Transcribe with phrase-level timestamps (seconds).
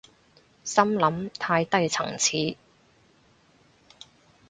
[0.63, 2.57] 心諗太低層次